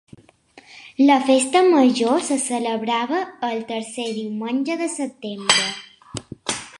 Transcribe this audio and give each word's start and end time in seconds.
La 1.09 1.17
festa 1.25 1.61
major 1.73 2.23
se 2.29 2.37
celebrava 2.45 3.21
el 3.51 3.63
tercer 3.73 4.07
diumenge 4.17 4.81
de 4.83 4.89
setembre. 4.95 5.71